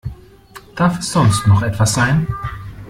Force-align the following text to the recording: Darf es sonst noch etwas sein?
Darf 0.75 0.97
es 0.97 1.11
sonst 1.11 1.45
noch 1.45 1.61
etwas 1.61 1.93
sein? 1.93 2.25